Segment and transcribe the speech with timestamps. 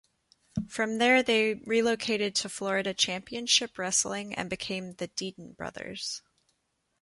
[0.67, 6.23] From there they relocated to Florida Championship Wrestling and became The Deaton Brothers.